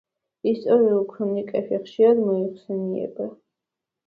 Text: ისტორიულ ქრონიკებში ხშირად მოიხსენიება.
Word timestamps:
ისტორიულ 0.51 1.03
ქრონიკებში 1.11 1.79
ხშირად 1.83 2.23
მოიხსენიება. 2.31 3.29